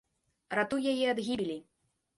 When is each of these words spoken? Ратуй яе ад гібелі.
Ратуй 0.59 0.81
яе 0.95 1.05
ад 1.15 1.23
гібелі. 1.29 1.57